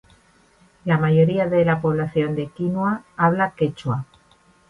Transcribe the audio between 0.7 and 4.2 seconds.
La mayoría de la población de Quinua habla quechua.